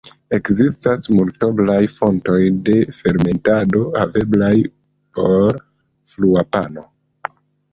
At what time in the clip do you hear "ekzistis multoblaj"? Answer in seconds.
0.35-1.81